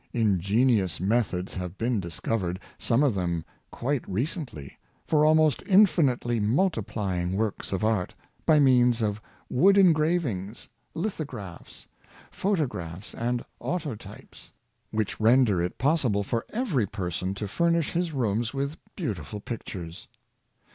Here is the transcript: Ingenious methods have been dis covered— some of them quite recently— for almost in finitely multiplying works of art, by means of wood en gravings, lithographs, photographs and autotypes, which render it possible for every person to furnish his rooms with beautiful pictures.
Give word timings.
Ingenious 0.13 0.99
methods 0.99 1.53
have 1.53 1.77
been 1.77 1.99
dis 1.99 2.19
covered— 2.19 2.59
some 2.79 3.03
of 3.03 3.13
them 3.13 3.45
quite 3.69 4.01
recently— 4.09 4.75
for 5.07 5.23
almost 5.23 5.61
in 5.61 5.85
finitely 5.85 6.41
multiplying 6.41 7.37
works 7.37 7.71
of 7.71 7.83
art, 7.83 8.15
by 8.43 8.59
means 8.59 9.03
of 9.03 9.21
wood 9.47 9.77
en 9.77 9.93
gravings, 9.93 10.67
lithographs, 10.95 11.85
photographs 12.31 13.13
and 13.13 13.45
autotypes, 13.61 14.49
which 14.89 15.19
render 15.19 15.61
it 15.61 15.77
possible 15.77 16.23
for 16.23 16.47
every 16.49 16.87
person 16.87 17.35
to 17.35 17.47
furnish 17.47 17.91
his 17.91 18.11
rooms 18.11 18.55
with 18.55 18.77
beautiful 18.95 19.39
pictures. 19.39 20.07